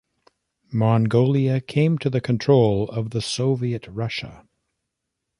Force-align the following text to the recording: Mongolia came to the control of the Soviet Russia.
Mongolia 0.73 1.61
came 1.61 1.99
to 1.99 2.09
the 2.09 2.21
control 2.21 2.89
of 2.89 3.11
the 3.11 3.21
Soviet 3.21 3.85
Russia. 3.87 4.47